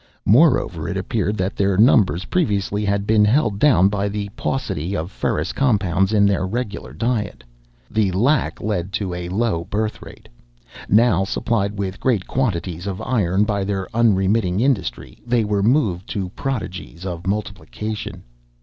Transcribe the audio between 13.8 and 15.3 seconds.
unremitting industry,